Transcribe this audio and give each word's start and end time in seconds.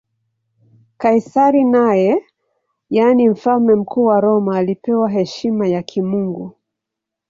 Kaisari 0.97 1.63
naye, 1.65 2.25
yaani 2.89 3.29
Mfalme 3.29 3.75
Mkuu 3.75 4.05
wa 4.05 4.21
Roma, 4.21 4.57
alipewa 4.57 5.09
heshima 5.09 5.67
ya 5.67 5.83
kimungu. 5.83 6.55